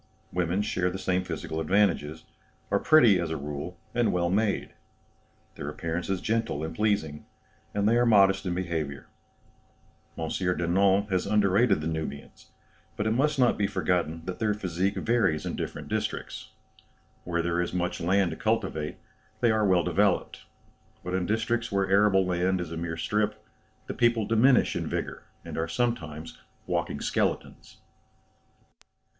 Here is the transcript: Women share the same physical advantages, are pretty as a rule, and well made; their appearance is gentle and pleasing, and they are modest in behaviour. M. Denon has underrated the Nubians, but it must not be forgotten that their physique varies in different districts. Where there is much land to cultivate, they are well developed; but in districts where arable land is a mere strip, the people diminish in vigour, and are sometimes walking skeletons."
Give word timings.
Women 0.33 0.63
share 0.63 0.89
the 0.89 0.97
same 0.97 1.23
physical 1.23 1.59
advantages, 1.59 2.23
are 2.71 2.79
pretty 2.79 3.19
as 3.19 3.29
a 3.29 3.37
rule, 3.37 3.77
and 3.93 4.11
well 4.11 4.31
made; 4.31 4.71
their 5.53 5.69
appearance 5.69 6.09
is 6.09 6.21
gentle 6.21 6.63
and 6.63 6.73
pleasing, 6.75 7.27
and 7.71 7.87
they 7.87 7.95
are 7.97 8.05
modest 8.07 8.47
in 8.47 8.55
behaviour. 8.55 9.05
M. 10.17 10.27
Denon 10.29 11.03
has 11.11 11.27
underrated 11.27 11.81
the 11.81 11.87
Nubians, 11.87 12.47
but 12.97 13.05
it 13.05 13.11
must 13.11 13.37
not 13.37 13.59
be 13.59 13.67
forgotten 13.67 14.23
that 14.25 14.39
their 14.39 14.55
physique 14.55 14.95
varies 14.95 15.45
in 15.45 15.55
different 15.55 15.87
districts. 15.87 16.49
Where 17.23 17.43
there 17.43 17.61
is 17.61 17.71
much 17.71 18.01
land 18.01 18.31
to 18.31 18.37
cultivate, 18.37 18.97
they 19.39 19.51
are 19.51 19.67
well 19.67 19.83
developed; 19.83 20.45
but 21.03 21.13
in 21.13 21.27
districts 21.27 21.71
where 21.71 21.87
arable 21.87 22.25
land 22.25 22.59
is 22.59 22.71
a 22.71 22.75
mere 22.75 22.97
strip, 22.97 23.39
the 23.85 23.93
people 23.93 24.25
diminish 24.25 24.75
in 24.75 24.87
vigour, 24.87 25.25
and 25.45 25.59
are 25.59 25.67
sometimes 25.67 26.39
walking 26.65 27.01
skeletons." 27.01 27.77